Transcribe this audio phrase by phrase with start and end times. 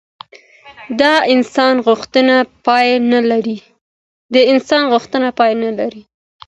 [0.99, 1.01] د
[1.33, 2.37] انسان غوښتنې
[5.43, 6.01] پای نه لري.